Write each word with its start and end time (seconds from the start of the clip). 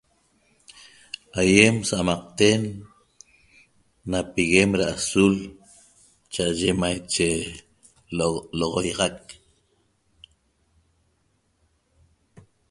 Aiem 1.41 1.75
sa'amaqten 1.89 2.61
na 4.11 4.19
piguem 4.33 4.71
ra 4.79 4.85
azul 4.93 5.35
cha'aye 6.33 6.71
maiche 6.81 7.29
lo'ogoiaxac 8.57 9.17